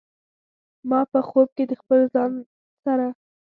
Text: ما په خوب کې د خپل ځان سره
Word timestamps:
ما 0.89 0.99
په 1.11 1.19
خوب 1.27 1.47
کې 1.55 1.63
د 1.67 1.71
خپل 1.81 1.99
ځان 2.13 2.31
سره 2.83 3.07